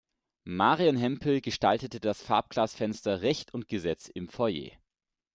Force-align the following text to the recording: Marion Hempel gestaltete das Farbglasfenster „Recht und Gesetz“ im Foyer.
Marion 0.47 0.97
Hempel 0.97 1.41
gestaltete 1.41 1.99
das 1.99 2.23
Farbglasfenster 2.23 3.21
„Recht 3.21 3.53
und 3.53 3.67
Gesetz“ 3.67 4.07
im 4.07 4.29
Foyer. 4.29 4.71